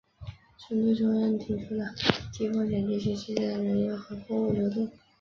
[0.57, 1.93] 针对中央提出的
[2.33, 4.89] 低风险地区之间的人员和货物流动